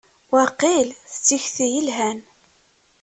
Waqil 0.33 0.87
d 0.95 0.97
tikti 1.25 1.67
yelhan. 1.73 2.19